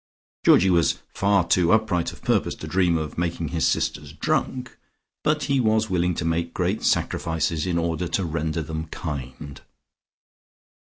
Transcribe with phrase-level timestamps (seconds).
[0.43, 4.79] Georgie was far too upright of purpose to dream of making his sisters drunk,
[5.23, 9.61] but he was willing to make great sacrifices in order to render them kind.